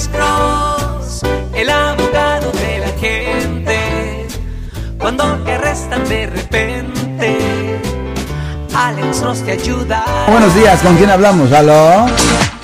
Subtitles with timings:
[0.00, 1.22] Alex Cross,
[1.54, 4.26] el abogado de la gente.
[4.98, 7.38] Cuando te arrestan de repente,
[8.74, 10.02] Alex Cross te ayuda.
[10.26, 11.52] Buenos días, ¿con quién hablamos?
[11.52, 12.06] ¿Aló?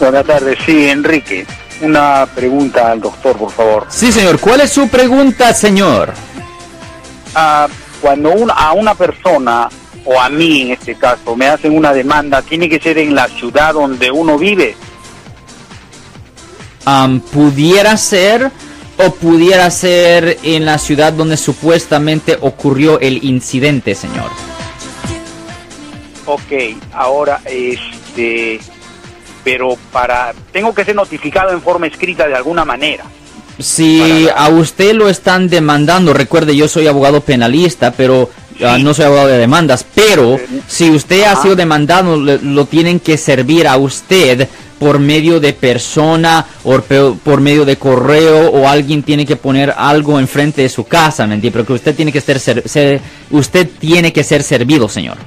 [0.00, 1.46] Buenas tardes, sí, Enrique.
[1.82, 3.86] Una pregunta al doctor, por favor.
[3.90, 4.40] Sí, señor.
[4.40, 6.12] ¿Cuál es su pregunta, señor?
[7.36, 7.68] Ah,
[8.00, 9.68] cuando un- a una persona,
[10.04, 13.28] o a mí en este caso, me hacen una demanda, ¿tiene que ser en la
[13.28, 14.74] ciudad donde uno vive?
[16.84, 18.50] Am, ¿Pudiera ser
[18.98, 24.30] o pudiera ser en la ciudad donde supuestamente ocurrió el incidente, señor?
[26.26, 28.60] Ok, ahora, este...
[29.42, 30.34] Pero para...
[30.52, 33.04] Tengo que ser notificado en forma escrita de alguna manera.
[33.58, 38.30] Si Para- a usted lo están demandando, recuerde, yo soy abogado penalista, pero
[38.62, 43.00] ah, no soy abogado de demandas, pero Eh, si usted ha sido demandado, lo tienen
[43.00, 44.46] que servir a usted
[44.80, 46.80] por medio de persona o
[47.22, 51.52] por medio de correo o alguien tiene que poner algo enfrente de su casa, ¿me?
[51.52, 53.00] Pero que usted tiene que ser- ser-
[53.30, 55.18] usted tiene que ser servido, señor.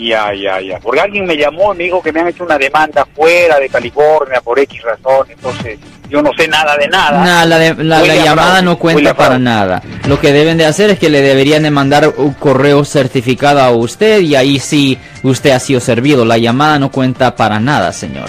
[0.00, 0.78] Ya, ya, ya.
[0.78, 3.68] Porque alguien me llamó y me dijo que me han hecho una demanda fuera de
[3.68, 5.26] California por X razón.
[5.30, 7.24] Entonces, yo no sé nada de nada.
[7.24, 9.82] Nah, la, de- la- la llamada fraude, no cuenta para nada.
[10.06, 13.70] Lo que deben de hacer es que le deberían de mandar un correo certificado a
[13.70, 16.24] usted y ahí sí usted ha sido servido.
[16.24, 18.28] La llamada no cuenta para nada, señor.